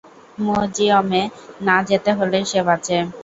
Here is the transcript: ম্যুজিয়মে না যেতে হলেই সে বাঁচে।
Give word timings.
ম্যুজিয়মে 0.37 1.21
না 1.61 1.77
যেতে 1.89 2.09
হলেই 2.17 2.45
সে 2.51 2.59
বাঁচে। 2.67 2.97